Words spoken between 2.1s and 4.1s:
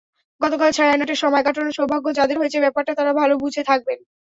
যাঁদের হয়েছে, ব্যাপারটা তাঁরা ভালো বুঝে থাকবেন।